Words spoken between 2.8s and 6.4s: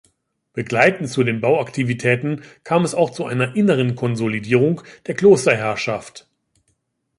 es auch zu einer inneren Konsolidierung der Klosterherrschaft.